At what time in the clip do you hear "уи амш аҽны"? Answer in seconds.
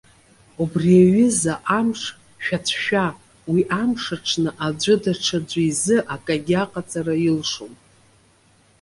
3.51-4.49